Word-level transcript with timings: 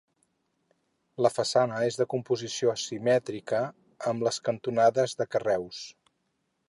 La 1.25 1.31
façana 1.33 1.81
és 1.89 1.99
de 1.99 2.07
composició 2.13 2.73
simètrica 2.85 3.59
amb 4.13 4.27
les 4.29 4.41
cantonades 4.49 5.15
de 5.21 5.29
carreus. 5.37 5.85